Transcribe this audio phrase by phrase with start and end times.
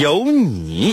[0.00, 0.92] 有你。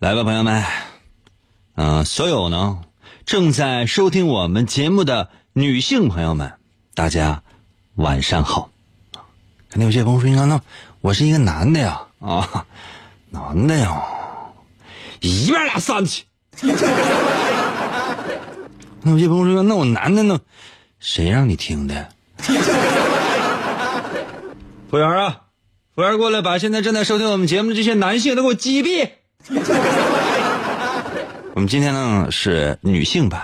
[0.00, 0.62] 来吧，朋友们，
[1.74, 2.82] 嗯、所有呢
[3.26, 6.52] 正在收听我们节目的女性朋友们，
[6.94, 7.42] 大家
[7.96, 8.70] 晚上好。
[9.68, 10.60] 肯定有些朋友说：“那
[11.00, 12.64] 我是一个男的呀，啊，
[13.30, 14.00] 男的呀，
[15.18, 16.26] 一边拉散去。
[19.02, 20.38] ”那有些朋友说：“那我男的呢？
[21.00, 22.08] 谁让你听的？”
[24.88, 25.40] 服务员啊，
[25.96, 29.10] 服务员过来把现在正在收听我们节目的这些男性都给我击毙。
[31.54, 33.42] 我们今天呢是女性版，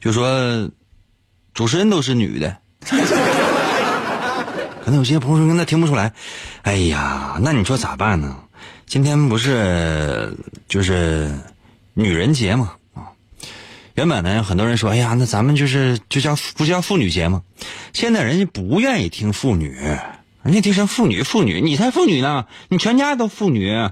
[0.00, 0.70] 就说
[1.52, 2.56] 主持人都是女的。
[4.84, 6.12] 可能有些朋友说那听不出来，
[6.62, 8.36] 哎呀，那你说咋办呢？
[8.86, 10.36] 今天不是
[10.68, 11.30] 就是
[11.94, 13.06] 女人节嘛啊？
[13.94, 17.42] 原本呢，很多人说，哎呀，那咱们就是就叫不叫妇女节嘛？
[17.92, 19.76] 现在人家不愿意听妇女，
[20.42, 23.88] 人家听成妇女妇女，你才妇女呢，你全家都妇女。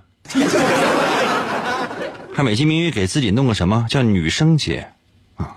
[2.32, 4.92] 还美其名曰给自己弄个什么叫女生节
[5.36, 5.56] 啊？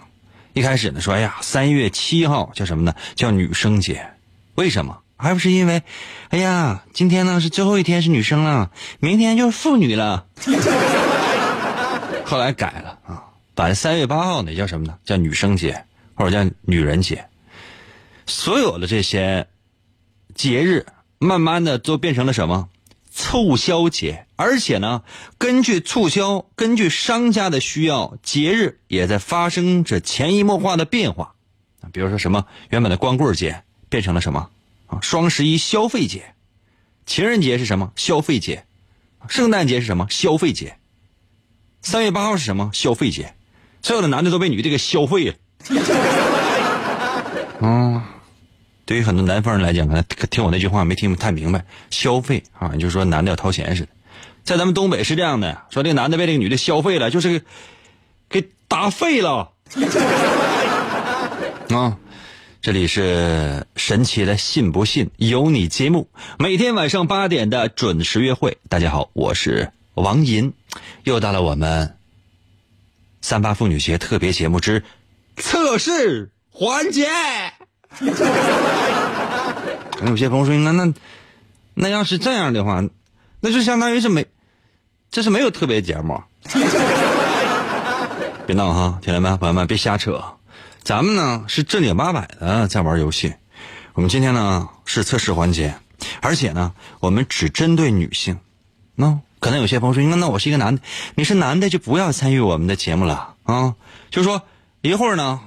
[0.53, 2.95] 一开始呢说，哎呀，三月七号叫什么呢？
[3.15, 4.07] 叫女生节，
[4.55, 4.99] 为什么？
[5.15, 5.83] 还不是因为，
[6.29, 10.25] 哎呀，今天呢是最后一天是女生了，明天就是妇女了。
[12.25, 13.23] 后来改了啊，
[13.53, 14.97] 把三月八号呢叫什么呢？
[15.05, 15.85] 叫女生节
[16.15, 17.25] 或者叫女人节。
[18.25, 19.47] 所有的这些
[20.33, 20.87] 节日，
[21.19, 22.67] 慢慢的都变成了什么？
[23.15, 25.03] 促销节，而且呢，
[25.37, 31.35] 根据促销，根据商家的需要，节日也在发生着潜移默化的变化。
[31.91, 34.49] 比如说什么，原本的光棍节变成了什么？
[34.87, 36.33] 啊，双十一消费节，
[37.05, 37.91] 情人节是什么？
[37.95, 38.65] 消费节，
[39.27, 40.07] 圣诞节是什么？
[40.09, 40.77] 消费节，
[41.83, 42.71] 三月八号是什么？
[42.73, 43.35] 消费节，
[43.83, 45.35] 所有的男的都被女的给消费了。
[47.61, 48.01] 嗯。
[48.85, 53.89] 对于很多南方人来讲，可能听我那句话没听太明白，消费啊，就是说男的要掏钱似的。
[54.43, 57.43] 在咱们东北是这样的，说这个男的被这个女的消费了，就是
[58.29, 59.53] 给打废了。
[61.69, 61.97] 啊，
[62.61, 68.57] 这里是神奇的信不信由你节目，每天晚上八点的准时约会。
[68.67, 70.53] 大家好，我是王银，
[71.05, 71.95] 又到了我们
[73.21, 74.83] 三八妇女节特别节目之
[75.37, 77.07] 测试环节。
[79.91, 80.93] 可能有些朋友说，那那
[81.75, 82.83] 那要是这样的话，
[83.39, 84.25] 那就相当于是没，
[85.11, 86.21] 这是没有特别节目。
[88.45, 90.21] 别闹哈，铁们朋友们别瞎扯，
[90.83, 93.33] 咱们呢是正经八百的在玩游戏。
[93.93, 95.75] 我们今天呢是测试环节，
[96.21, 98.37] 而且呢我们只针对女性。
[98.95, 100.81] 那可能有些朋友说，那那我是一个男的，
[101.15, 103.75] 你是男的就不要参与我们的节目了啊。
[104.11, 104.41] 就说
[104.81, 105.39] 一会儿呢，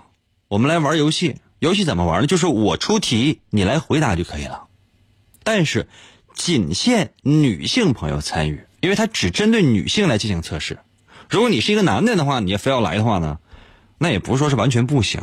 [0.49, 1.37] 我们来玩游戏。
[1.67, 2.29] 游戏怎么玩呢？
[2.29, 4.69] 就是我出题，你来回答就可以了。
[5.43, 5.89] 但是，
[6.33, 10.79] 仅限女性朋友参与，因为它只针对女性来进行测试。
[11.29, 13.41] 如果你是一个男的的话，你要非要来的话呢，
[13.99, 15.21] 那也不是说是完全不行。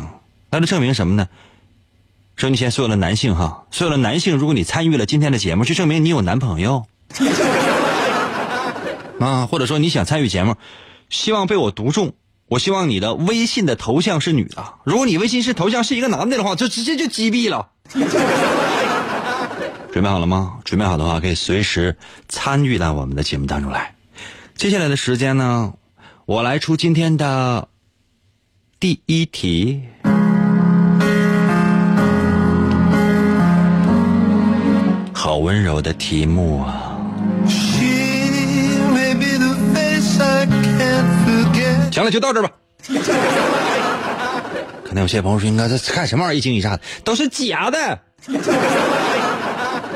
[0.49, 1.29] 那就证明什么呢？
[2.35, 6.85] 说你现在所有的男性哈，所有的男性，如果你参与了今天的节目，就证明你有男朋友
[9.19, 10.57] 啊，或者说你想参与节目，
[11.09, 12.13] 希望被我读中。
[12.53, 17.69] 我希望你的微信的头像是女的，如果你微信是头像是一个男的的话，就直接就击毙了。
[19.91, 20.59] 准备好了吗？
[20.63, 21.97] 准备好的话，可以随时
[22.29, 23.95] 参与到我们的节目当中来。
[24.55, 25.73] 接下来的时间呢，
[26.27, 27.69] 我来出今天的
[28.79, 29.81] 第一题。
[35.11, 36.82] 好温柔的题目啊！
[41.93, 42.51] 行了，就到这儿吧。
[44.83, 47.99] 可能有些朋友说：“应该这看什么玩意儿一惊一乍的，都是假的。”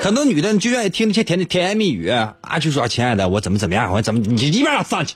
[0.02, 5.16] 很多女的就愿意听那些甜的甜言蜜语啊，就说：“亲爱的，我怎么怎么样，我怎么你一边上去。”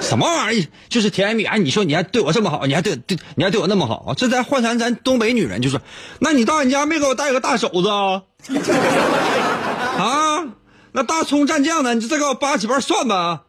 [0.00, 0.66] 什么玩意儿？
[0.88, 1.46] 就是甜言蜜语。
[1.46, 5.80] 哎，你说你还对我这么好，你还对对，你还对我那么好，这在换成咱东北女人就说
[6.20, 8.22] ：“那你到你家没给我带个大肘子啊？
[9.98, 10.44] 啊，
[10.92, 11.94] 那大葱蘸酱呢？
[11.94, 13.42] 你再给我扒几瓣蒜吧。”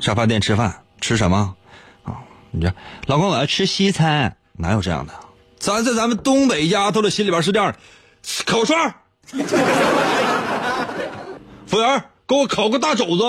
[0.00, 1.54] 沙发店吃饭吃什么？
[2.04, 2.14] 啊，
[2.50, 2.72] 你这
[3.06, 5.12] 老公我要吃西餐，哪有这样的？
[5.58, 7.78] 咱在咱们东北丫头的心里边是这样的，
[8.44, 8.94] 烤串
[11.66, 13.22] 服务员，给我烤个大肘子。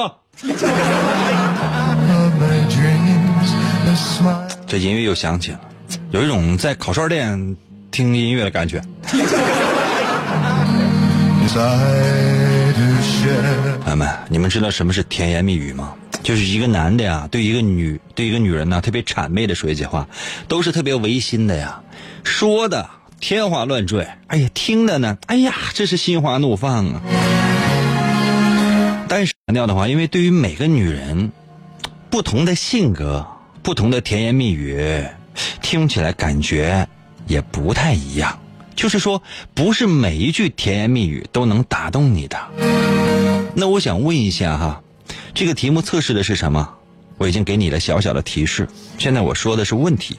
[4.67, 5.59] 这音乐又响起了，
[6.11, 7.57] 有一种在烤串店
[7.89, 8.83] 听音乐的感觉。
[13.81, 15.95] 朋友们，你们知道什么是甜言蜜语吗？
[16.27, 20.09] 就是一个男的呀，对一个女对一个女人呢，特别谄媚的说一句话，
[20.49, 21.81] 都是特别违心的呀，
[22.25, 22.89] 说的
[23.21, 27.01] 天花乱坠，哎呀，听的呢，哎呀，这是心花怒放啊。
[29.07, 31.31] 但是强调的话，因为对于每个女人，
[32.09, 33.25] 不同的性格，
[33.63, 35.05] 不同的甜言蜜语，
[35.61, 36.85] 听起来感觉
[37.25, 38.37] 也不太一样。
[38.75, 42.37] 就是说，不是每一句甜言蜜语都能打动你的。
[43.53, 44.83] 那我想问一下哈。
[45.37, 46.67] 这个题目测试的是什么？
[47.19, 48.67] 我已经给你了小小的提示。
[48.97, 50.17] 现在我说的是问题。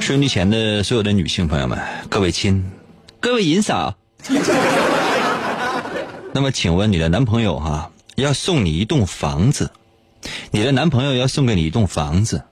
[0.00, 2.70] 收音机前的所有的女性朋友们，各位亲，
[3.18, 3.96] 各位银嫂。
[6.32, 9.72] 那么，请问你的男朋友哈要送你一栋房子，
[10.52, 12.44] 你的男朋友要送给你一栋房子，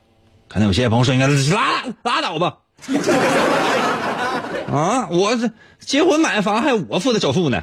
[0.49, 2.57] 可能有些朋友说应该拉拉倒吧。
[4.67, 7.63] 啊，我这结婚买房还我付的首付呢。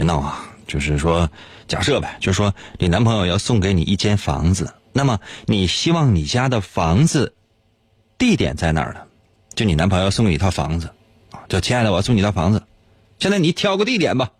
[0.00, 0.40] 别闹啊！
[0.66, 1.28] 就是说，
[1.68, 7.34] 假设呗，就是说，你男朋友要送给你一间房子，那么你希望你家的房子
[8.16, 9.00] 地点在哪儿呢？
[9.54, 10.86] 就你男朋友送你一套房子，
[11.32, 12.62] 啊，就亲爱的，我要送你一套房子，
[13.18, 14.30] 现在你挑个地点吧。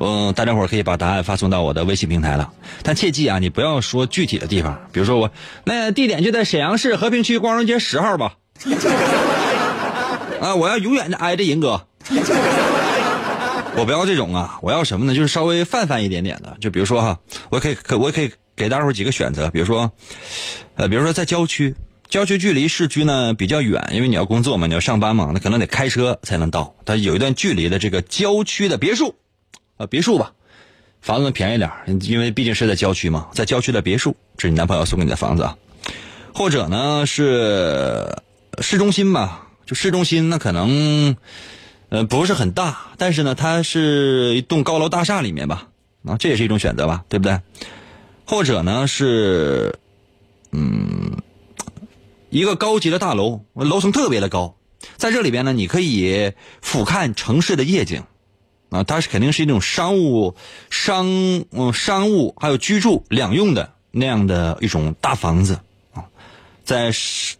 [0.00, 2.50] 嗯，大家伙可以把答案发送到我的微信平台了，
[2.82, 5.30] 但切记啊，你不要说具体的地方，比如说我
[5.64, 8.36] 那地点就在沈阳市和平区光荣街十号吧。
[10.40, 10.54] 啊！
[10.54, 11.86] 我要永远的挨着银哥，
[13.76, 14.58] 我不要这种啊！
[14.62, 15.14] 我要什么呢？
[15.14, 17.18] 就是稍微泛泛一点点的，就比如说哈，
[17.50, 19.90] 我可以可我可以给大伙几个选择，比如说，
[20.76, 21.74] 呃，比如说在郊区，
[22.08, 26.74] 郊区距离市区呢比较远，因为你要工作嘛，你要上班嘛，那可能得开车才能到。
[26.84, 29.14] 它有一段距离的这个郊区的别墅，
[29.76, 30.32] 啊，别墅吧，
[31.00, 31.70] 房子便宜点
[32.02, 35.56] 因为毕竟是在郊区嘛，在郊区的别墅，这是你男朋友送给你的房子啊，
[36.34, 38.16] 或者呢是
[38.60, 39.40] 市中心吧。
[39.66, 41.16] 就市中心，那可能，
[41.88, 45.68] 呃，不是很大，但是呢，它是一栋高楼大厦里面吧，
[46.04, 47.40] 啊，这也是一种选择吧，对不对？
[48.26, 49.78] 或者呢是，
[50.52, 51.18] 嗯，
[52.30, 54.56] 一个高级的大楼，楼层特别的高，
[54.96, 58.02] 在这里边呢，你可以俯瞰城市的夜景，
[58.70, 60.36] 啊，它是肯定是一种商务、
[60.70, 61.06] 商
[61.52, 65.60] 嗯商务还有居住两用的那样的一种大房子。
[66.64, 66.90] 在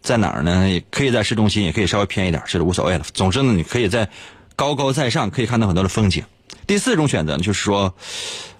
[0.02, 0.68] 在哪儿呢？
[0.68, 3.04] 也可以在市中心，也可以稍微偏一点，这是无所谓了。
[3.14, 4.08] 总之呢，你可以在
[4.54, 6.22] 高高在上，可以看到很多的风景。
[6.66, 7.94] 第四种选择，就是说，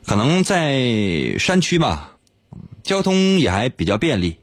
[0.06, 2.16] 可能在山区吧，
[2.82, 4.38] 交通也还比较便利，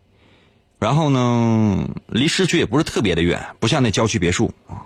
[0.80, 4.86] 然后呢，离市区也不是特别的远，不像那郊区别墅啊。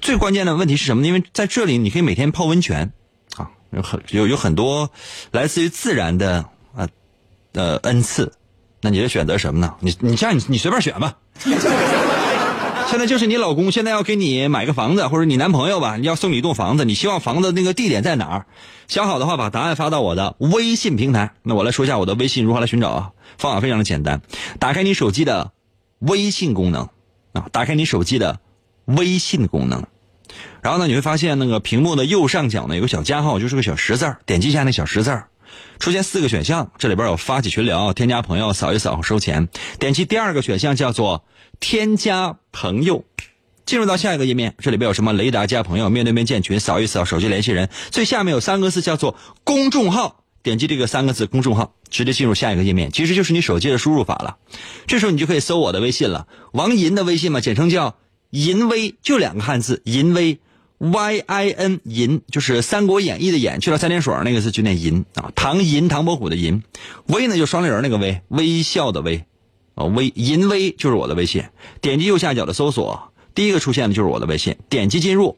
[0.00, 1.06] 最关键的问题是什么？
[1.06, 2.92] 因为在这里，你可以每天泡温泉
[3.36, 4.90] 啊，有很有有很多
[5.30, 6.88] 来自于自然的啊
[7.52, 8.32] 呃恩赐。
[8.80, 9.74] 那你的选择什么呢？
[9.80, 11.16] 你你这样你你随便选吧。
[12.90, 18.46] 现在就是你老公现在要给你买个房子，或者你男朋友吧，你要送你一栋房子，你希望房子那个地点在哪儿？
[18.86, 21.34] 想好的话，把答案发到我的微信平台。
[21.42, 23.10] 那我来说一下我的微信如何来寻找啊？
[23.36, 24.22] 方法非常的简单，
[24.58, 25.52] 打开你手机的
[25.98, 26.88] 微信功能
[27.34, 28.40] 啊，打开你手机的
[28.86, 29.84] 微信功能，
[30.62, 35.22] 然后呢，你会发现那个屏幕的右上角呢有个小加号，就是个小十字点击一下那小十字
[35.78, 39.48] 出现四个选项，这里边有发起群聊、添加朋友、扫一扫收钱。
[39.78, 41.24] 点击第二个选项叫做
[41.60, 43.04] 添加朋友，
[43.64, 47.68] 进入到下一个页面，这里边有什么雷达加朋友、面对面建群、扫一扫手机联系人。
[47.90, 54.36] 最下面有三个字叫做公众号，点击这个三个字公众号，直接进入下一个页面，其实就是你手机的输入法了。
[54.86, 57.96] 这时候你就可以搜我的微信了，王银的微信嘛，简称叫
[58.30, 60.40] 银微，就两个汉字，银微。
[60.78, 66.62] Y I N 银就是《三国演义》的演去了三点水那个字就念银啊，唐银唐伯虎的银，
[67.06, 69.24] 微呢就双立人那个微，微笑的微，
[69.74, 71.44] 啊微银微就是我的微信，
[71.80, 75.36] 点击右下角的搜索，第一个出现的就是我的微信，点击进入，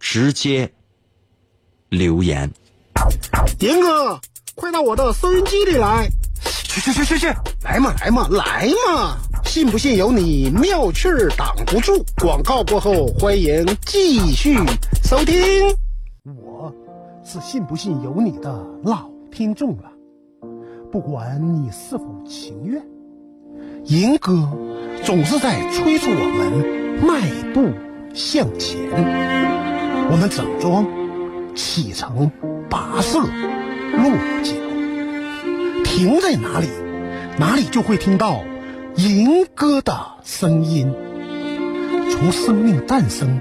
[0.00, 0.72] 直接
[1.88, 2.50] 留言。
[3.60, 4.20] 严哥，
[4.56, 6.10] 快到我的收音机里来！
[6.64, 7.26] 去去去去去，
[7.62, 9.18] 来嘛来嘛来嘛！
[9.50, 12.04] 信不信由你，妙趣儿挡不住。
[12.22, 14.54] 广告过后，欢迎继续
[15.02, 15.34] 收听。
[16.22, 16.72] 我
[17.24, 19.90] 是信不信由你的老听众了，
[20.92, 22.80] 不管你是否情愿，
[23.86, 24.48] 银哥
[25.02, 27.20] 总是在催促我们迈
[27.52, 27.72] 步
[28.14, 28.78] 向前。
[30.12, 30.86] 我们整装
[31.56, 32.30] 启程，
[32.70, 34.12] 跋涉落
[34.44, 34.52] 脚，
[35.84, 36.68] 停在哪里，
[37.36, 38.44] 哪里就会听到。
[38.96, 39.94] 银哥的
[40.24, 40.92] 声音，
[42.10, 43.40] 从生命诞生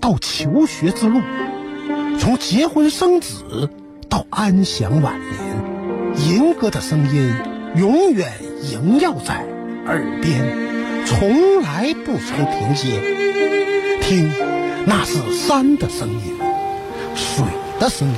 [0.00, 1.20] 到求学之路，
[2.18, 3.70] 从结婚生子
[4.08, 7.34] 到安享晚年，银哥的声音
[7.74, 9.44] 永远萦绕在
[9.86, 13.00] 耳边，从来不曾停歇。
[14.00, 14.30] 听，
[14.86, 16.38] 那是山的声音，
[17.14, 17.44] 水
[17.80, 18.14] 的声音，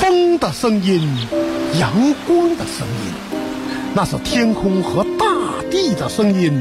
[0.00, 1.08] 风的声音，
[1.78, 1.92] 阳
[2.26, 3.38] 光的声音，
[3.94, 5.27] 那是天空和大。
[5.70, 6.60] 地的声音，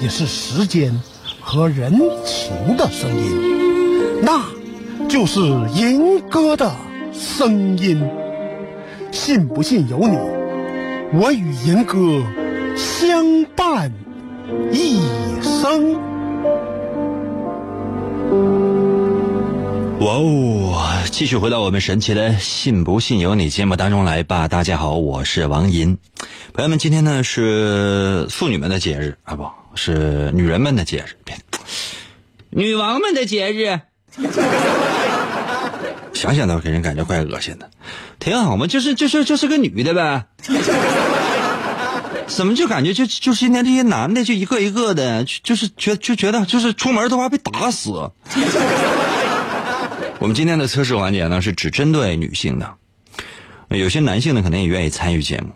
[0.00, 1.00] 也是时间
[1.40, 1.92] 和人
[2.24, 4.44] 情的声音，那
[5.08, 5.40] 就是
[5.74, 6.74] 银哥的
[7.12, 8.02] 声音。
[9.12, 10.16] 信不信由你，
[11.18, 11.96] 我与银哥
[12.76, 13.92] 相伴
[14.72, 15.00] 一
[15.42, 15.94] 生。
[20.00, 21.02] 哇哦！
[21.10, 24.46] 继续回到我们神奇的“信不信由你”节目当中来吧。
[24.46, 25.96] 大家好，我是王银。
[26.52, 31.16] 朋友们，今天呢是妇女们的节日啊，不是女人们的节日，
[32.50, 33.80] 女王们的节日。
[36.14, 37.70] 想想都给人感觉怪恶心的，
[38.18, 40.24] 挺好嘛，就是就是就是个女的呗。
[42.26, 48.10] 怎么就感觉就就今天这些男的就一个一个的，就是觉就觉得就是出门都怕被打死。
[50.18, 52.74] 我们今天的测试环节呢是只针对女性的，
[53.68, 55.50] 有些男性呢可能也愿意参与节目。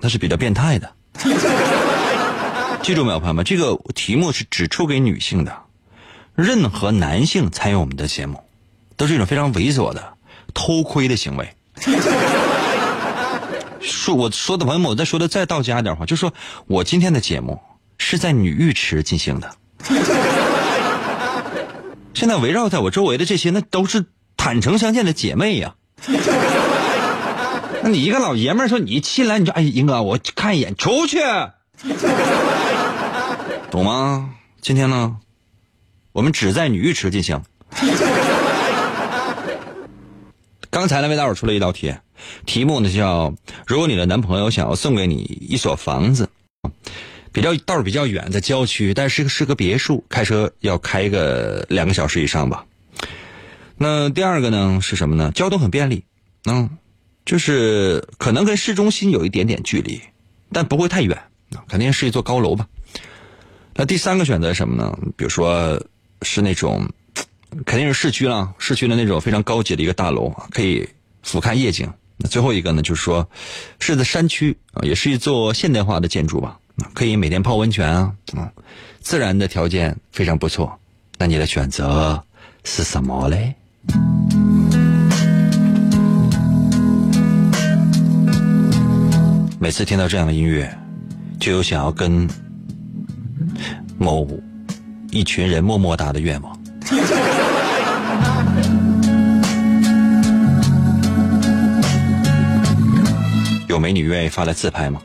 [0.00, 0.90] 那是比较变态的，
[2.82, 3.44] 记住没有，朋友们？
[3.44, 5.56] 这个题目是只出给女性的，
[6.34, 8.42] 任何男性参与我们的节目，
[8.96, 10.14] 都是一种非常猥琐的
[10.54, 11.52] 偷窥的行为。
[13.80, 16.32] 说我说的朋友们，我再说的再到家一点话，就说
[16.66, 17.60] 我今天的节目
[17.98, 19.54] 是在女浴池进行的。
[22.14, 25.74] 现在围绕在我周围的这些，那都是坦诚相见的姐妹呀。
[26.06, 26.18] 那
[27.88, 31.18] 你一个老爷们儿说你进来你就哎，英哥，我看一眼，出去，
[33.70, 34.34] 懂吗？
[34.60, 35.16] 今天呢，
[36.12, 37.42] 我们只在女浴池进行。
[40.70, 41.94] 刚才呢为大伙出了一道题，
[42.44, 43.34] 题目呢叫：
[43.66, 46.28] 如果你的男朋友想要送给你一所房子，
[47.32, 52.66] 比较道比较远，在郊区，但是是个别墅，开车要开个两个小时以上吧。
[53.76, 55.32] 那第二个呢是什么呢？
[55.34, 56.04] 交通很便利，
[56.44, 56.70] 嗯。
[57.28, 60.00] 就是可能跟市中心有一点点距离，
[60.50, 61.14] 但不会太远，
[61.68, 62.66] 肯定是一座高楼吧。
[63.74, 64.98] 那第三个选择什么呢？
[65.14, 65.78] 比如说
[66.22, 66.88] 是那种，
[67.66, 70.88] 肯定是市区了，市区的那种非常高级的一个大楼，可以
[71.22, 71.92] 俯瞰夜景。
[72.16, 73.28] 那最后一个呢，就是说
[73.78, 76.58] 是在山区啊，也是一座现代化的建筑吧，
[76.94, 78.50] 可以每天泡温泉啊，啊，
[79.02, 80.80] 自然的条件非常不错。
[81.18, 82.24] 那你的选择
[82.64, 83.54] 是什么嘞？
[89.60, 90.72] 每次听到这样的音乐，
[91.40, 92.28] 就有想要跟
[93.98, 94.24] 某
[95.10, 96.56] 一群人么么哒的愿望。
[103.66, 105.02] 有美女愿意发来自拍吗？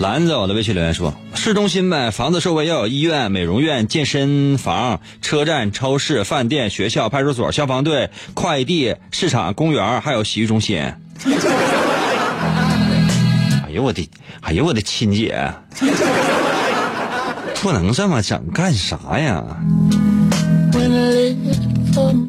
[0.00, 10.94] 兰子，我的微信留言说：市中心呗，房子周围要有医院、美容院、健身房、车站、超市、饭店、学校、派出所、消防队、快递、市场、公园，还有洗浴中心。
[13.64, 14.08] 哎呦我的，
[14.42, 15.52] 哎呦我的亲姐，
[17.62, 19.42] 不能这么整，干啥呀？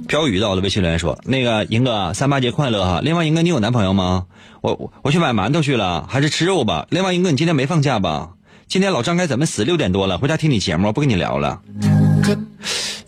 [0.08, 3.02] 飘雨到了，微信留言说：“那个银哥，三八节快乐哈！
[3.04, 4.26] 另外，银哥，你有男朋友吗？
[4.62, 6.88] 我我去买馒头去了，还是吃肉吧？
[6.90, 8.30] 另外，银哥，你今天没放假吧？
[8.68, 9.66] 今天老张该怎么死？
[9.66, 11.62] 六点多了，回家听你节目，不跟你聊了。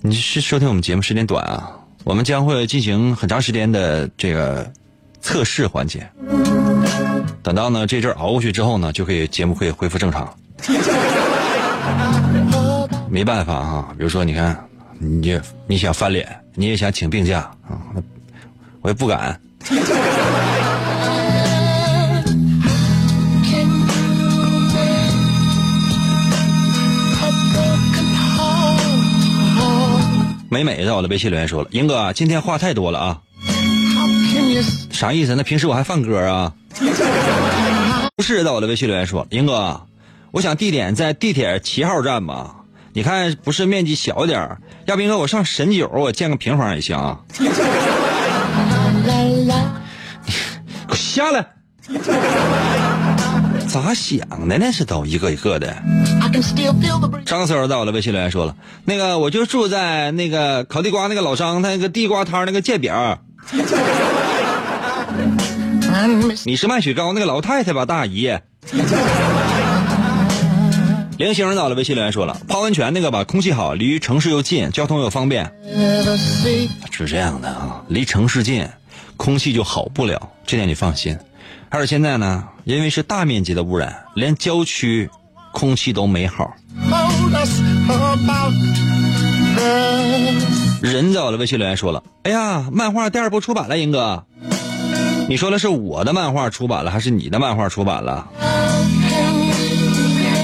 [0.01, 1.72] 你是收听我们节目时间短啊？
[2.03, 4.72] 我们将会进行很长时间的这个。”
[5.28, 6.10] 测试环节，
[7.44, 10.34] 等到呢这阵熬过去之后呢，就可以节目可以恢复正常。
[13.12, 14.58] 没办法哈，比如说你看，
[14.98, 17.76] 你你想翻脸，你也想请病假啊，
[18.80, 19.38] 我也不敢。
[30.50, 33.20] 美美在我的微信留言说了，英哥今天话太多了啊，
[34.92, 35.36] 啥意思？
[35.36, 36.54] 那平时我还放歌啊？
[38.16, 39.82] 不是在我的微信留言说，英哥，
[40.32, 42.56] 我想地点在地铁七号站吧？
[42.94, 46.98] 你看不是面积小点儿，要不英哥我上神九我建个平房也行？
[49.06, 49.46] 给
[50.90, 51.46] 我下来！
[53.68, 54.72] 咋想的呢？
[54.72, 55.76] 是都一个一个的。
[57.26, 63.20] 张三儿在我的微信留言说了，那个我就住在那个烤地瓜那个老张他那个地瓜摊那个界边。
[66.46, 68.32] 你是卖雪糕那个老太太吧，大姨？
[71.18, 75.51] 零星到了微信留言说了，泡温泉那个吧，空气好，离城市又近，交通又方便。
[76.92, 78.68] 是这样的啊，离城市近，
[79.16, 81.18] 空气就好不了，这点你放心。
[81.70, 85.10] 而且现在呢，因为是大面积的污染，连郊区
[85.51, 86.54] 空气都没好。
[90.82, 94.24] 人在我的微信留言说了，哎呀，漫画第二部出版了，英哥。
[95.30, 98.28] 你说的是我的漫画出版了，还是你的漫画出版了？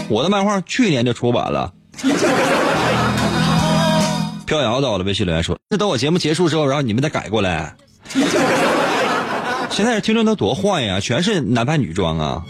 [0.10, 1.72] 我的漫画去年就出版了。
[4.46, 7.74] 飘摇到了微信留言说，那等我节目结束之后，然后你们再改过来。
[9.70, 12.44] 现在听众都多坏呀，全是男扮女装啊。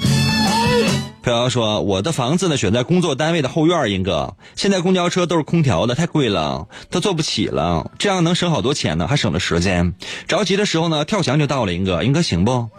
[1.23, 4.35] 飘摇说：“我的房子呢，选在工作单位的后院，英哥。
[4.57, 7.91] 现在公交车都是空调的，太贵了，都坐不起了。
[7.97, 9.93] 这样能省好多钱呢，还省了时间。
[10.27, 12.69] 着急的时候呢，跳墙就到了，英哥，英哥行不？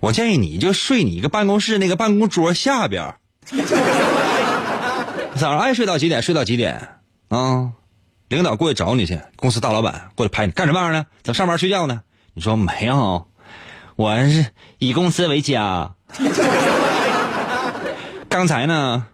[0.00, 3.16] 我建议你就睡你一个办公室那个办公桌下边。
[5.34, 6.22] 早上爱睡到几点？
[6.22, 6.88] 睡到几点？
[7.28, 7.72] 啊，
[8.30, 11.04] 领导过去找你去，公司大老板过来拍你，干什么玩意儿呢？
[11.22, 12.00] 怎么上班睡觉呢？
[12.32, 13.26] 你说没有，
[13.96, 14.46] 我是
[14.78, 15.92] 以公司为家。”
[18.36, 19.06] 刚才呢，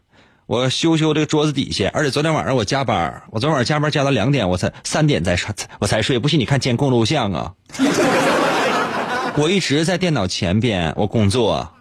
[0.46, 6.18] 我修修这个桌子底下，而且昨天晚上我加班，我昨天晚上加班加到两点，我才三点才才我才睡。
[6.18, 7.52] 不信你看监控录像啊！
[9.38, 11.72] 我一直在电脑前边，我工作。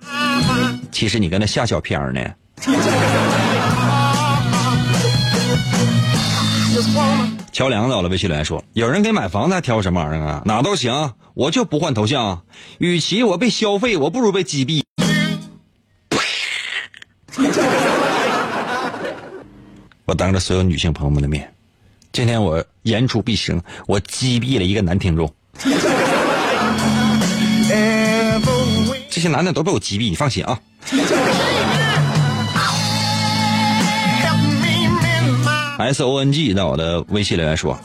[0.91, 2.21] 其实你跟那下小片呢。
[7.51, 10.43] 乔梁走了，微信留言说：“有人给买房子还挑什么玩意儿啊？
[10.45, 12.43] 哪都行，我就不换头像。
[12.77, 14.81] 与其我被消费，我不如被击毙。”
[20.12, 21.54] 我当着所有女性朋友们的面，
[22.12, 25.34] 今天我言出必行，我击毙了一个男听众。
[29.10, 30.60] 这些男的都被我击毙，你放心啊。
[35.78, 37.80] S O N G 在我的微信留言说，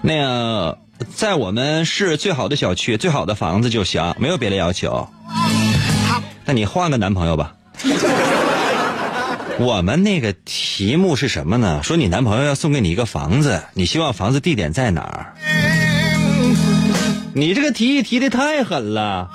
[0.00, 0.78] 那个
[1.14, 5.06] 在我们市最好的小区、最好的房子就行，没有别的要求。
[6.46, 7.52] 那你换个男朋友吧。
[9.62, 11.82] 我们那个题目是什么呢？
[11.84, 15.34] 说你男朋友要送给你一个房子，你希望房子地点在哪儿？
[17.32, 19.30] 你这个提议提的太狠了。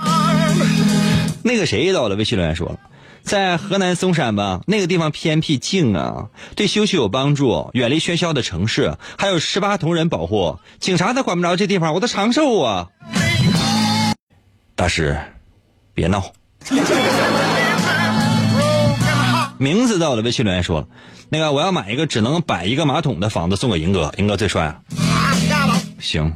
[1.44, 2.78] 那个谁到了微信留言说了，
[3.24, 6.26] 在河南嵩山吧，那个地方偏僻静啊，
[6.58, 12.88] 对休息有帮助，远离喧嚣的城市，还有十八铜人保护，警察都管不着这地方，我都长寿啊。
[14.76, 15.18] 大师，
[15.94, 16.34] 别闹。
[19.60, 20.88] 名字在我的微信留言说了，
[21.30, 24.82] 那个我要买一个只能摆一个马桶的房子送给银哥，银哥最帅啊！
[26.00, 26.32] 行，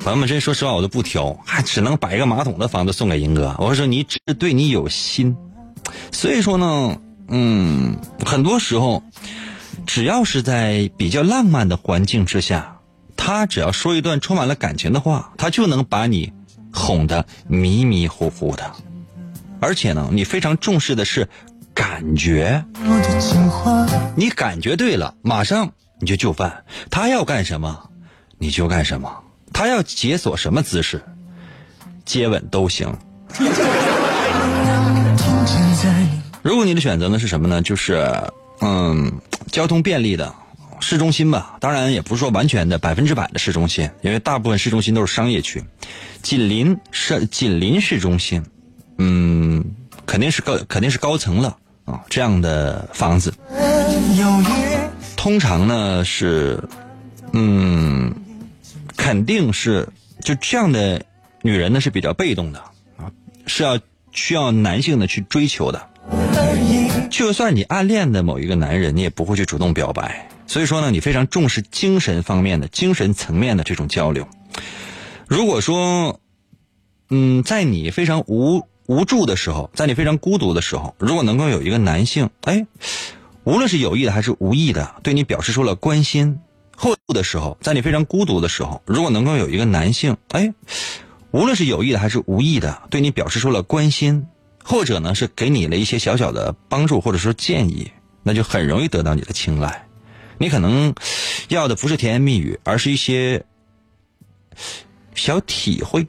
[0.00, 3.54] 朋友们，真说实话我都不挑，还只能摆一个马桶的房子送给银哥。
[3.58, 5.36] 我说你只对你有心，
[6.10, 9.02] 所以说呢，嗯，很多时候，
[9.86, 12.78] 只要是在比较浪漫的环境之下，
[13.14, 16.32] 他只要说一段充满了感情的话，他就能把你
[16.72, 18.72] 哄得迷迷糊糊的，
[19.60, 21.28] 而且呢，你非常重视的是。
[21.74, 22.64] 感觉，
[24.16, 26.64] 你感觉对了，马上你就就范。
[26.90, 27.90] 他要干什么，
[28.38, 29.12] 你就干什么。
[29.52, 31.02] 他要解锁什么姿势，
[32.04, 32.96] 接吻都行。
[36.42, 37.62] 如果你的选择呢是什么呢？
[37.62, 38.08] 就是
[38.60, 40.32] 嗯，交通便利的
[40.78, 41.56] 市中心吧。
[41.60, 45.64] 当然也不是说完全的百分之百的市中心，因为大部分市中心都是商业区。
[46.22, 48.44] 紧邻市，紧邻市中心，
[48.98, 49.64] 嗯，
[50.06, 51.56] 肯定是高，肯定是高层了。
[51.84, 53.34] 啊，这样的房子，
[55.16, 56.64] 通常呢是，
[57.32, 58.14] 嗯，
[58.96, 61.04] 肯定是就这样的
[61.42, 62.60] 女人呢是比较被动的
[62.96, 63.12] 啊，
[63.46, 63.78] 是要
[64.12, 65.90] 需要男性的去追求的。
[67.10, 70.30] 就算你暗恋的某一个男人，你也不会去主动表白。
[70.46, 74.26] 所以说呢，你非常重视精神方面的、精神层面的这种交流。
[75.28, 76.20] 如果说，
[77.10, 78.66] 嗯，在你非常无。
[78.86, 82.66] 无助的时候，在你非常孤独的时候，如果能够有一个男性，哎，
[83.44, 86.38] 无论是有意的还是无意的，对你表示出了关心，
[86.76, 90.52] 后的时候，在你非常孤独的时候，如果能够有一个男性，哎，
[91.30, 94.26] 无论是有意的还是无意的，对你表示出了关心，
[94.62, 97.90] 或者呢是给你了一些小小的帮助或者说建议，
[98.22, 99.86] 那就很容易得到你的青睐。
[100.36, 100.94] 你可能
[101.48, 103.42] 要的不是甜言蜜语，而是一些
[105.14, 106.06] 小体会。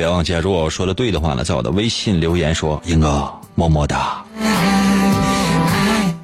[0.00, 4.24] 别忘记，如果我说的对的话呢，在我的微信留言说“英哥么么哒”。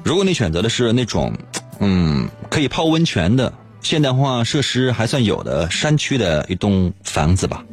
[0.03, 1.31] 如果你选择的是那种，
[1.77, 7.63] 嗯，可以泡温泉的现代化设施还算有的山区的一栋房子吧。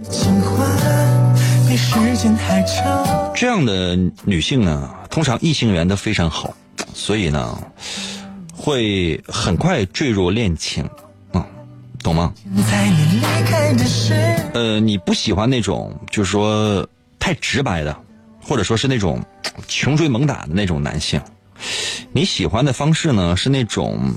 [3.34, 6.54] 这样的女性呢，通常异性缘都非常好，
[6.92, 7.58] 所以呢，
[8.54, 10.86] 会很快坠入恋情，
[12.04, 12.32] 懂吗？
[14.52, 16.86] 呃，你不喜欢那种就是说
[17.18, 17.96] 太直白的，
[18.40, 19.24] 或者说是那种
[19.66, 21.20] 穷追猛打的那种男性。
[22.12, 24.14] 你喜欢的方式呢是那种，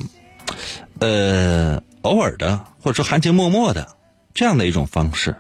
[1.00, 3.88] 呃，偶尔的或者说含情脉脉的
[4.34, 5.34] 这样的一种方式。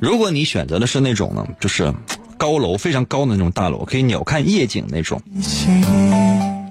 [0.00, 1.94] 如果你选择的是那种呢，就是
[2.36, 5.22] 高楼非常高的那种大楼，可以鸟瞰夜景那种，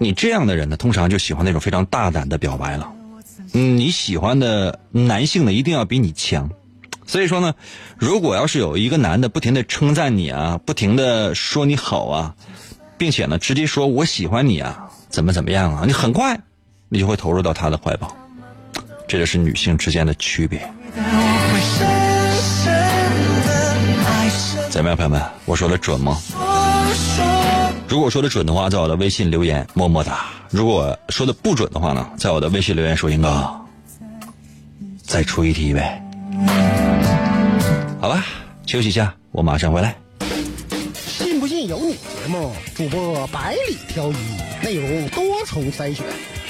[0.02, 2.92] 你这样的人呢，通常就喜欢那种非常大胆的表白了。
[3.54, 6.50] 嗯，你喜欢的男性呢，一定要比你强。
[7.06, 7.54] 所以说呢，
[8.00, 12.34] 如果要是有一个男的不停的称赞你啊，不停的说你好啊，
[12.98, 16.36] 并且呢，直接说我喜欢你啊，怎么怎么样啊，你很快，
[16.90, 18.12] 你就会投入到他的怀抱。
[19.08, 20.68] 这就是女性之间的区别。
[24.72, 25.22] 怎么样，朋友们？
[25.46, 26.18] 我说的准吗？
[27.92, 30.14] 如果说的准的话，在我的微信留言么么哒；
[30.50, 33.54] 如果说的不准的话呢，在我的微信留言说英哥，
[35.04, 36.02] 再出一题呗。
[38.00, 38.26] 好吧，
[38.66, 39.94] 休息一下，我马上回来。
[40.96, 41.96] 信不信由你。
[41.96, 44.16] 节目主播百里挑一，
[44.64, 46.06] 内容多重筛选，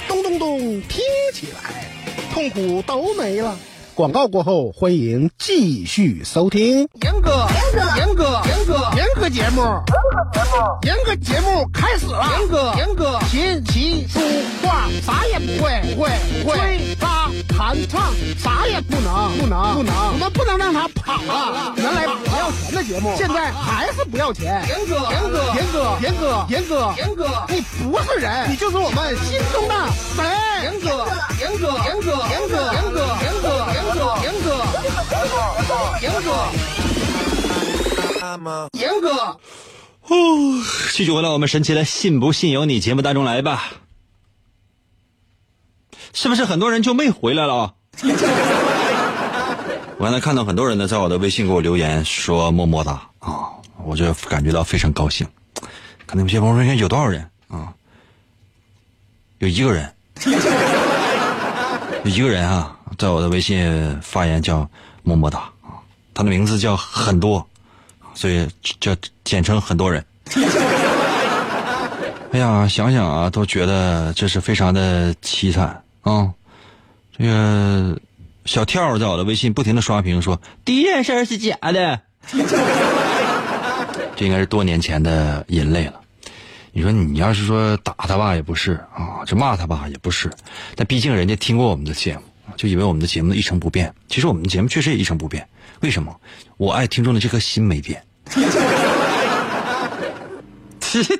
[0.07, 1.01] 咚咚咚听
[1.33, 1.91] 起来，
[2.31, 3.57] 痛苦都没了。
[3.93, 6.87] 广告过后，欢迎继续收听。
[7.01, 9.61] 严哥，严哥，严哥，严哥，严哥节目，
[10.83, 12.25] 严哥节目开始了。
[12.39, 14.19] 严哥，严哥，琴棋书
[14.63, 16.09] 画啥也不会，不会，
[16.43, 16.57] 不会。
[16.57, 19.93] 吹拉弹唱啥也不能，不能，不能。
[20.13, 21.73] 我们不能让他跑了。
[21.75, 24.63] 原来不要钱的节目，现在还是不要钱。
[24.69, 29.75] 严哥，严哥，严哥，严哥，严哥，严哥，你不是人，你就是我们心中的
[30.15, 30.25] 神。
[30.63, 31.05] 严哥，
[31.39, 33.60] 严哥，严哥，严哥，严哥，严哥。
[33.91, 34.15] 严哥，
[36.01, 36.31] 严哥，
[38.71, 39.09] 严哥，
[40.07, 40.15] 哦，
[40.93, 43.73] 继续回到我们神奇的“信不信由你”节目当中来吧。
[46.13, 47.73] 是不是很多人就没回来了？
[49.97, 53.49] 我刚才看到很多人呢，在我的微信给我留言说“么么哒”啊，
[53.83, 55.27] 我就感觉到非常高兴。
[56.05, 57.73] 可能有些朋友说有多少人啊？
[59.39, 59.93] 有一个人，
[62.05, 62.77] 有一个人啊。
[62.97, 64.69] 在我的微信发言叫
[65.03, 65.49] 么么哒，
[66.13, 67.47] 他的名字叫很多，
[68.13, 68.47] 所以
[68.79, 70.05] 叫简称很多人。
[72.31, 76.31] 哎呀，想想啊，都觉得这是非常的凄惨啊。
[77.17, 77.99] 这个
[78.45, 81.99] 小跳在我的微信不停的刷屏说第一件事是假的，
[84.15, 85.99] 这应该是多年前的眼泪了。
[86.71, 90.31] 你说你要是说打他吧也不是啊，这骂他吧也不是，
[90.75, 92.21] 但毕竟人家听过我们的节目。
[92.57, 95.47] 就以为我们的节目一成不变，其实我们的节目确实也一成不变。
[95.81, 96.15] 为什么？
[96.57, 98.03] 我爱听众的这颗心没变。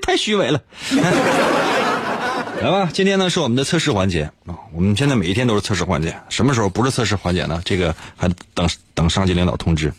[0.02, 0.62] 太虚伪了。
[2.62, 4.54] 来吧，今天呢是我们的测试环节啊。
[4.72, 7.60] 我们现在每一天都是测试环节，什么时候不是测试环节呢？
[7.66, 9.92] 这个还等等上级领导通知。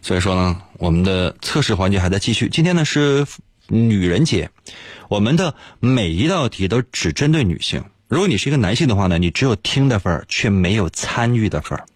[0.00, 2.48] 所以说呢，我们的测试环节还在继续。
[2.48, 3.24] 今天呢是
[3.68, 4.50] 女人节，
[5.08, 7.84] 我们的每一道题都只针对女性。
[8.12, 11.86] 如果你是一个男性的话呢，你只有听的份儿，却没有参与的份儿。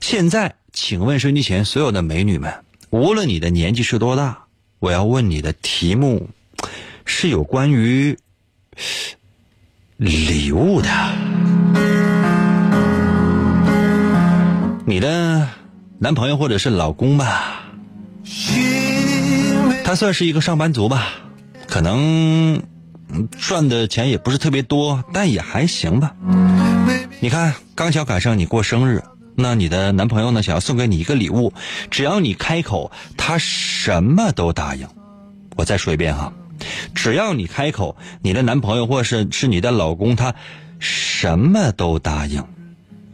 [0.00, 2.52] 现在，请问收音机前所有的美女们，
[2.90, 4.46] 无论你的年纪是多大，
[4.80, 6.28] 我要问你的题目
[7.04, 8.18] 是有关于
[9.96, 10.88] 礼物的。
[14.86, 15.48] 你的
[16.00, 17.62] 男朋友或者是老公吧，
[19.84, 21.12] 他算是一个上班族吧，
[21.68, 22.60] 可能。
[23.38, 26.14] 赚的钱也不是特别多，但也还行吧。
[27.20, 29.02] 你看，刚巧赶上你过生日，
[29.34, 30.42] 那你的男朋友呢？
[30.42, 31.52] 想要送给你一个礼物，
[31.90, 34.86] 只要你开口，他什么都答应。
[35.56, 36.32] 我再说一遍哈，
[36.94, 40.34] 只要你开口，你的男朋友或是是你的老公，他
[40.78, 42.44] 什么都答应，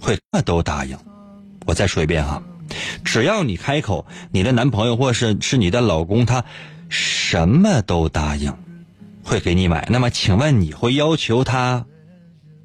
[0.01, 0.99] 会什么都答应。
[1.65, 2.43] 我再说一遍哈，
[3.05, 6.45] 只要你开口，你的男朋友或是是你的老公，他
[6.89, 8.53] 什么都答应。
[9.23, 11.85] 会给你买，那么请问你会要求他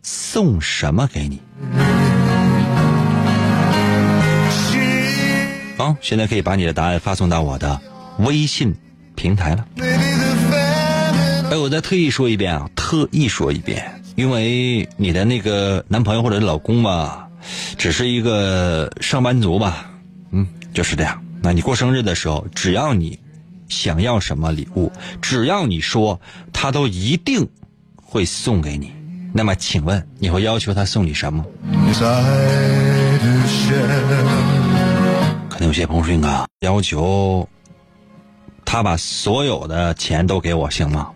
[0.03, 1.41] 送什么给你？
[5.77, 7.79] 好，现在可以把你的答案发送到我的
[8.19, 8.75] 微信
[9.15, 9.65] 平台了。
[11.49, 17.29] 哎，我再特意说一遍啊，特意说一遍，因为你的那个男朋友或者老公吧，
[17.77, 19.89] 只是一个上班族吧，
[20.31, 21.23] 嗯，就是这样。
[21.41, 23.17] 那你过生日的时候，只要你
[23.67, 26.19] 想要什么礼物，只要你说，
[26.53, 27.47] 他都一定
[27.95, 28.93] 会送给你。
[29.33, 31.45] 那么，请问你会要求他送你什么？
[35.49, 37.47] 可能有些朋友说：“应该要求
[38.63, 41.09] 他把所有的钱都给我，行吗？”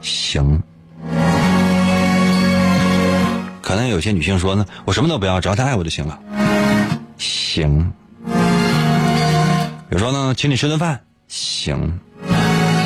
[0.00, 0.62] 行。
[3.60, 6.18] 可能有些女性说呢：“我什么都不要，只要他爱我就行了。”
[7.18, 7.92] 行。
[9.88, 11.00] 比如说呢，请你吃顿饭，
[11.34, 11.78] 行；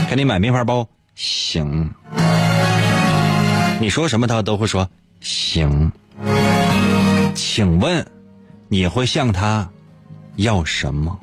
[0.08, 1.90] 给你买名牌包，行。
[3.80, 4.88] 你说什么他都会说
[5.20, 5.90] 行。
[7.34, 8.06] 请问
[8.68, 9.68] 你会向他？
[10.36, 11.18] 要什么？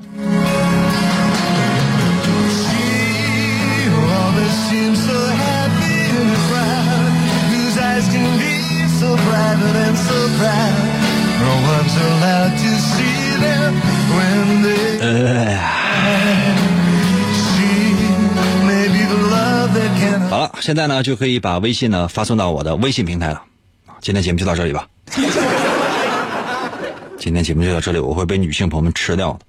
[20.30, 23.42] 好了，现在呢就可以把微信呢发送到我的微信平台了。
[24.00, 24.88] 今天节目就到这里吧。
[27.18, 29.40] 今天节目就到这里，我会被女性朋友们吃掉的。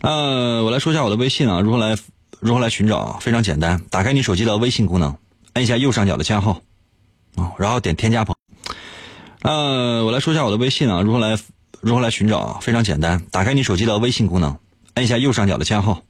[0.00, 1.96] 呃，我来说一下我的微信啊，如何来
[2.40, 3.18] 如何来寻找？
[3.20, 5.16] 非常简单，打开你手机的微信功能，
[5.52, 6.60] 按一下右上角的加号，
[7.36, 8.34] 啊，然后点添加朋。
[9.42, 11.38] 呃，我来说一下我的微信啊，如何来
[11.80, 12.58] 如何来寻找？
[12.60, 14.56] 非常简单，打开你手机的微信功能，
[14.94, 16.02] 按一下右上角的加号，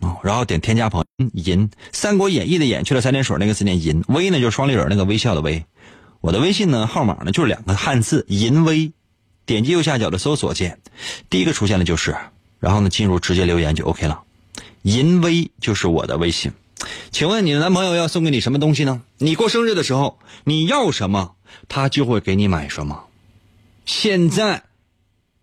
[0.00, 1.06] 哦，然后点添加朋友。
[1.32, 5.64] 银，《三国演义》的演去了三点水那个字念银，微呢就是双立人那个微笑的微。
[6.20, 8.92] 我的微信呢号码呢就是两个汉字银微。
[9.46, 10.80] 点击右下角的搜索键，
[11.30, 12.16] 第一个出现的就是，
[12.58, 14.20] 然后呢，进入直接留言就 OK 了。
[14.82, 16.50] 银微就是我的微信，
[17.12, 19.02] 请问你的男朋友要送给你什么东西呢？
[19.18, 21.36] 你过生日的时候你要什么，
[21.68, 23.04] 他就会给你买什么。
[23.84, 24.64] 现在，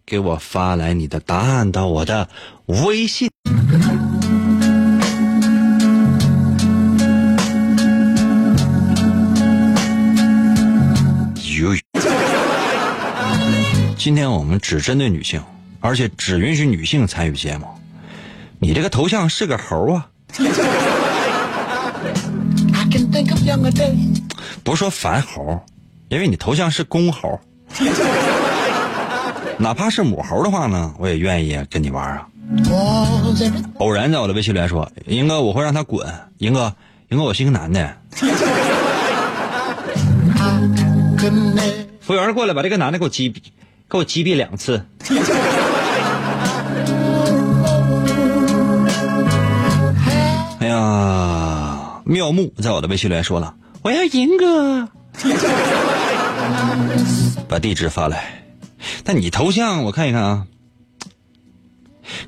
[0.05, 2.27] 给我发来你的答案到我的
[2.65, 3.31] 微信。
[14.03, 15.41] 今天我们只针对女性，
[15.79, 17.65] 而且只允许女性参与节目。
[18.59, 20.09] 你这个头像是个猴啊！
[24.61, 25.57] 不是说烦猴，
[26.09, 27.39] 因为你头像是公猴。
[29.57, 32.27] 哪怕是母猴的话呢，我也愿意跟你玩啊。
[33.77, 36.05] 偶然在我的微信里说：“英哥，我会让他滚。”
[36.39, 36.75] 英哥，
[37.07, 37.95] 英哥，我是一个男的。
[42.01, 43.41] 服务员过来，把这个男的给我击毙。
[43.93, 44.84] 给我击毙两次！
[50.60, 53.53] 哎呀，妙木在我的微信里说了，
[53.84, 54.89] 我要银哥，
[57.47, 58.45] 把地址发来。
[59.03, 60.47] 但你头像我看一看啊，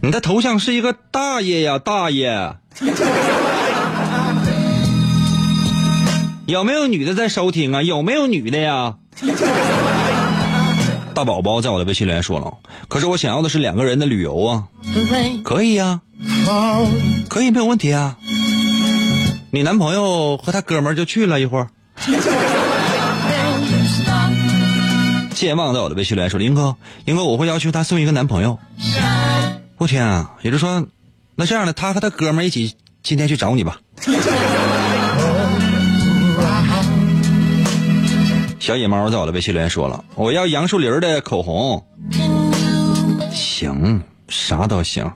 [0.02, 2.58] 你的头像是一个大爷呀，大爷。
[6.46, 7.82] 有没有女的在收听啊？
[7.82, 8.98] 有没有女的呀？
[11.16, 12.54] 大宝宝在我的微信里说了，
[12.90, 14.66] 可是我想要的是两个人的旅游啊，
[15.46, 16.02] 可以呀，
[17.30, 18.18] 可以没有问题啊。
[19.52, 21.70] 你男朋友和他哥们儿就去了一会儿。
[25.34, 26.76] 健忘在我的微信里说，林哥，
[27.06, 28.60] 林哥，我会要求他送一个男朋友。
[29.78, 30.86] 我天啊，也就是说，
[31.36, 33.80] 那这样的，他和他哥们儿一起今天去找你吧。
[38.66, 41.86] 小野猫在我的微信留言说了：“我要杨树林的口红。”
[43.32, 45.08] 行，啥都行。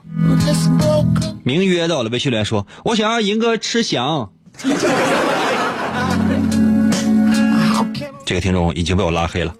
[1.42, 4.30] 明约在我的微信留言说：“我想要银哥吃翔。”
[8.24, 9.52] 这个听众已经被我拉黑了。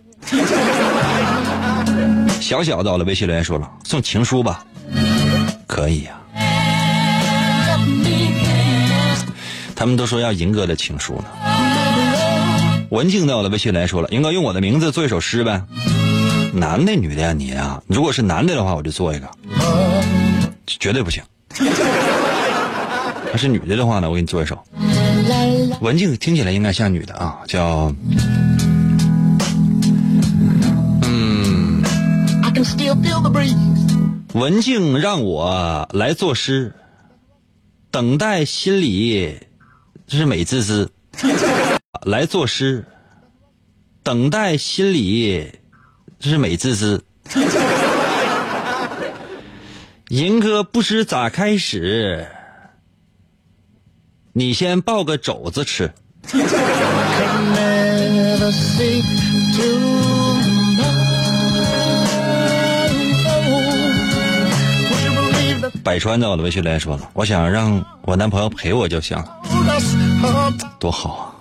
[2.40, 4.64] 小小在我的微信留言说了：“送情书吧。”
[5.66, 6.12] 可以呀。
[9.74, 11.24] 他们都说要银哥的情书呢。
[12.90, 15.62] 文静在我的微信来说了，应该用我的名字做一首诗呗。
[16.53, 19.31] 男的女的呀，你啊，如果是男的的话，我就做一个，
[20.66, 21.22] 绝对不行。
[23.31, 24.59] 要是女的的话呢，我给你做一首。
[25.81, 27.94] 文静听起来应该像女的啊，叫
[31.03, 31.85] 嗯，
[34.35, 36.74] 文静让我来作诗，
[37.92, 39.38] 等待心里
[40.09, 40.90] 这是美滋滋。
[42.02, 42.86] 来作诗，
[44.02, 45.52] 等待心里，
[46.18, 47.04] 是美滋滋。
[50.08, 52.26] 银哥不知咋开始，
[54.32, 55.92] 你先抱个肘子吃。
[65.84, 69.42] 百川在我的微信留言说了，我想让我男朋友陪我就行了，
[70.78, 71.34] 多好啊！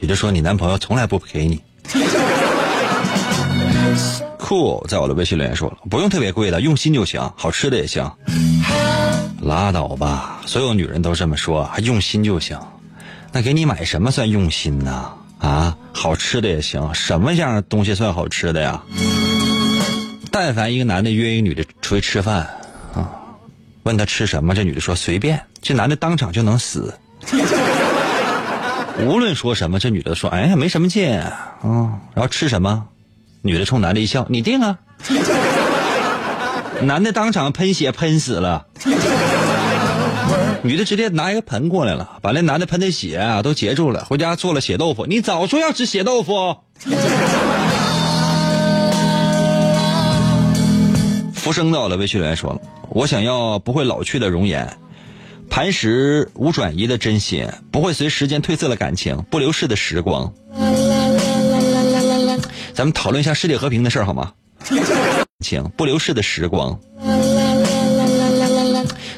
[0.00, 1.60] 也就说，你男朋友从来不陪你。
[4.38, 8.10] 酷在我的微信留言说了，不用特别贵的，用心就行，好吃的也行。
[9.40, 12.58] 拉倒吧，所有女人都这么说，还用心就行。
[13.30, 15.12] 那给你买什么算用心呢？
[15.38, 18.82] 啊，好吃的也行，什么样的东西算好吃的呀？
[20.32, 22.48] 但凡一个男的约一个女的出去吃饭，
[22.94, 23.08] 啊，
[23.84, 26.92] 问他吃什么，这女的说随便，这男的当场就能死。
[29.06, 31.56] 无论说什么，这女的说哎呀没什么劲，啊，
[32.14, 32.86] 然后吃什么，
[33.42, 34.78] 女的冲男的一笑，你定啊。
[36.82, 38.66] 男的当场喷血喷死了，
[40.62, 45.04] 女的直接拿一个盆过来了，把那男的喷的血啊都截住了，回家做了血豆腐。
[45.06, 46.56] 你早说要吃血豆腐。
[51.34, 52.60] 浮生到了，微信留言说了，
[52.90, 54.76] 我想要不会老去的容颜，
[55.50, 60.32] 磐石无转移的真心，不会随时间褪色的感情，不流逝的时光。
[62.72, 64.32] 咱们讨论一下世界和平的事儿好吗？
[65.44, 66.78] 情不流逝的时光，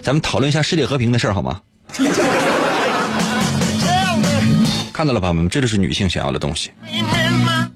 [0.01, 1.61] 咱们讨论一下世界和平的事儿好吗？
[4.93, 6.71] 看到了，朋友们，这就是女性想要的东西。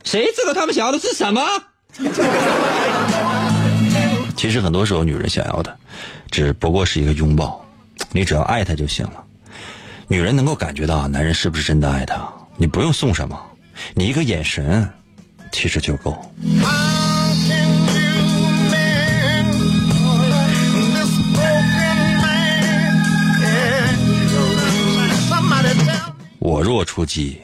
[0.04, 1.42] 谁知道他们想要的是什么？
[4.34, 5.76] 其实很多时候，女人想要的
[6.30, 7.65] 只不过是一个拥抱，
[8.16, 9.22] 你只要爱她就行了。
[10.08, 12.26] 女人能够感觉到男人是不是真的爱她，
[12.56, 13.38] 你不用送什么，
[13.92, 14.90] 你一个眼神
[15.52, 16.32] 其实就够。
[26.38, 27.38] 我若出击，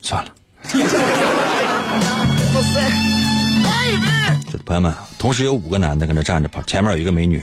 [0.00, 0.34] 算了。
[4.58, 7.42] 朋友们，同时有五个男的跟这站着，前面有一个美女。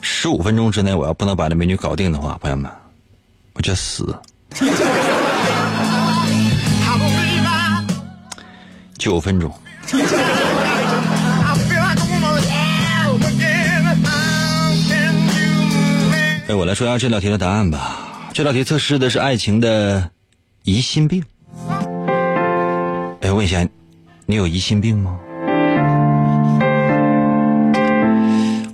[0.00, 2.70] 十五分钟之内，我要不能把这美女搞定的话，朋友们，
[3.54, 4.16] 我就死。
[8.96, 9.52] 九分钟。
[16.48, 17.98] 哎，我来说一下这道题的答案吧。
[18.32, 20.10] 这道题测试的是爱情的
[20.64, 21.22] 疑心病。
[23.20, 23.66] 哎，问一下，
[24.30, 25.18] 你有疑心病吗？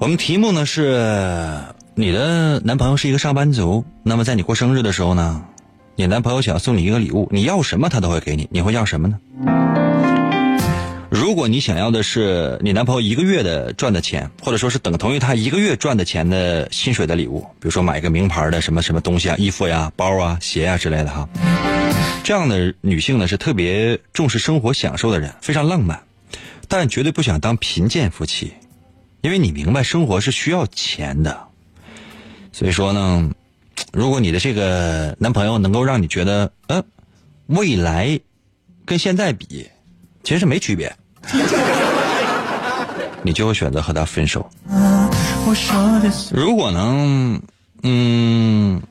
[0.00, 1.60] 我们题目呢是
[1.94, 5.44] 你的男朋友是一个上班族，那么在你过生日的时候呢，
[5.94, 9.16] 你男朋友想送你一个礼物，你要什么他都会给你，你会要什么呢？
[11.08, 21.28] 如果你想要的是你男朋友一个月的赚的钱，或者说是等同于他一个月赚的钱的薪水的礼物，比如说买一个名牌的什么什么东西啊，衣服呀、包啊、鞋啊之类的哈，
[22.24, 26.04] 这样的女性呢是特别重视生活享受的人，非常浪漫，
[26.68, 28.54] 但绝对不想当贫贱夫妻，
[29.20, 31.48] 因为你明白生活是需要钱的，
[32.50, 33.30] 所以说呢，
[33.92, 36.82] 如果你的这个男朋友能够让你觉得，呃，
[37.46, 38.18] 未来
[38.86, 39.68] 跟现在比，
[40.22, 40.96] 其实是没区别。
[43.22, 44.50] 你就会选择和他分手。
[46.32, 47.42] 如果能，
[47.82, 48.82] 嗯，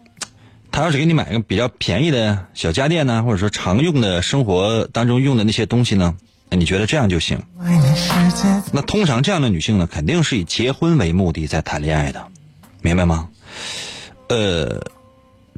[0.74, 6.16] 他要是给你买个比较便宜的小家电呢，或者说常用的生活当中用的那些东西呢，
[6.50, 7.44] 那你觉得这样就行？
[8.72, 12.26] 那通常这样的女性呢，肯定是以结婚为目的在谈恋爱的，
[12.82, 13.30] 明白吗？
[14.30, 14.82] 呃，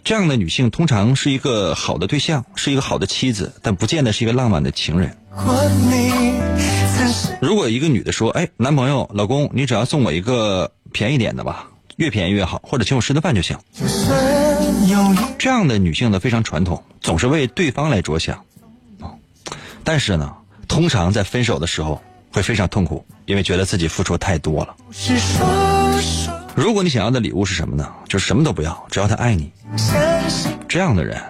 [0.03, 5.15] 这样的女性通常是一个好的对象，是一个好的妻子，但不见得是一个浪漫的情人。
[7.41, 11.67] 如果一个女的说：“哎，男朋友、老公，你只要送我一个便宜点的吧，
[11.97, 13.57] 越便宜越好，或者请我吃顿饭就行。”
[15.37, 18.43] 这样的女性呢，非常传统，总是为对方来着想。
[19.83, 20.33] 但是呢，
[20.67, 24.75] 通常在分手的时候会非常痛苦，因为觉得自己付出太多了。
[26.55, 27.87] 如果你想要的礼物是什么呢？
[28.07, 29.51] 就是什么都不要，只要他爱你。
[30.67, 31.21] 这样的人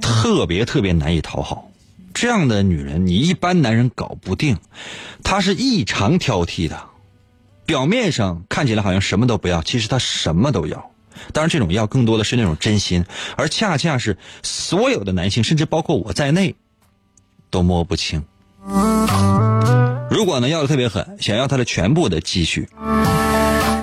[0.00, 1.70] 特别特别难以讨好。
[2.12, 4.56] 这样的女人，你一般男人搞不定，
[5.22, 6.80] 她是异常挑剔的。
[7.66, 10.90] 表面上看起来好像什么都不要，其实他什么都要。
[11.32, 13.04] 当然，这种要更多的是那种真心，
[13.36, 16.54] 而恰恰是所有的男性，甚至包括我在内，
[17.50, 18.22] 都摸不清。
[20.10, 22.68] 如果呢要的特别狠，想要他的全部的积蓄，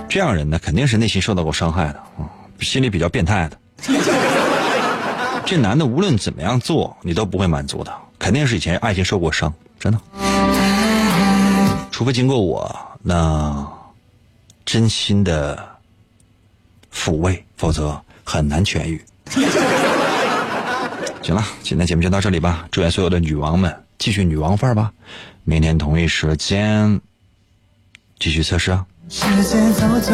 [0.09, 2.29] 这样人呢，肯定是内心受到过伤害的啊，
[2.59, 3.57] 心里比较变态的。
[5.45, 9.99] 这男的无论怎么样做，你都不会满足的，肯定是以前爱情受过伤，真的。
[11.91, 13.67] 除非经过我那
[14.65, 15.57] 真心的
[16.93, 19.03] 抚慰，否则很难痊愈。
[21.21, 22.67] 行了，今天节目就到这里吧。
[22.71, 24.91] 祝愿所有的女王们继续女王范儿吧。
[25.43, 26.99] 明天同一时间
[28.19, 28.85] 继续测试啊。
[29.09, 30.13] 时间走走，